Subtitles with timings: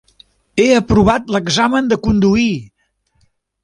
[0.63, 2.53] He aprovat l'examen de conduir!